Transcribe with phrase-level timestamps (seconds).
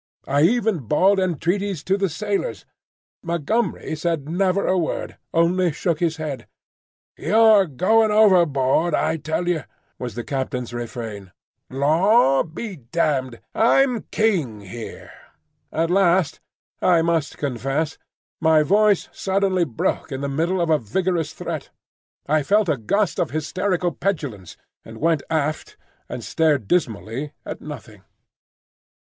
[0.27, 2.65] I even bawled entreaties to the sailors.
[3.21, 6.47] Montgomery said never a word, only shook his head.
[7.17, 9.63] "You're going overboard, I tell you,"
[9.99, 11.31] was the captain's refrain.
[11.69, 13.41] "Law be damned!
[13.53, 15.11] I'm king here."
[15.71, 16.39] At last
[16.81, 17.99] I must confess
[18.39, 21.69] my voice suddenly broke in the middle of a vigorous threat.
[22.25, 25.77] I felt a gust of hysterical petulance, and went aft
[26.09, 28.01] and stared dismally at nothing.